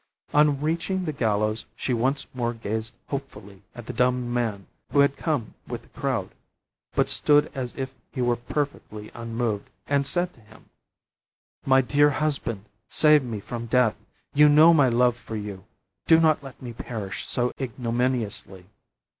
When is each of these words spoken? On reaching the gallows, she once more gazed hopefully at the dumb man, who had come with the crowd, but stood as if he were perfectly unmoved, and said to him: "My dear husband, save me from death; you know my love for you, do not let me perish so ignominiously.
On 0.33 0.59
reaching 0.59 1.05
the 1.05 1.13
gallows, 1.13 1.65
she 1.75 1.93
once 1.93 2.25
more 2.33 2.55
gazed 2.55 2.95
hopefully 3.09 3.61
at 3.75 3.85
the 3.85 3.93
dumb 3.93 4.33
man, 4.33 4.65
who 4.91 5.01
had 5.01 5.15
come 5.15 5.53
with 5.67 5.83
the 5.83 5.89
crowd, 5.89 6.31
but 6.95 7.07
stood 7.07 7.51
as 7.53 7.75
if 7.75 7.93
he 8.11 8.19
were 8.19 8.35
perfectly 8.35 9.11
unmoved, 9.13 9.69
and 9.85 10.07
said 10.07 10.33
to 10.33 10.39
him: 10.41 10.71
"My 11.67 11.81
dear 11.81 12.09
husband, 12.09 12.65
save 12.89 13.21
me 13.23 13.39
from 13.39 13.67
death; 13.67 13.95
you 14.33 14.49
know 14.49 14.73
my 14.73 14.89
love 14.89 15.17
for 15.17 15.35
you, 15.35 15.65
do 16.07 16.19
not 16.19 16.41
let 16.41 16.59
me 16.59 16.73
perish 16.73 17.27
so 17.29 17.51
ignominiously. 17.61 18.65